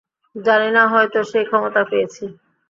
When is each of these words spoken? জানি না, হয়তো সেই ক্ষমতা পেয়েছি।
জানি 0.35 0.69
না, 0.71 0.83
হয়তো 0.87 1.19
সেই 1.31 1.45
ক্ষমতা 1.45 1.81
পেয়েছি। 1.89 2.23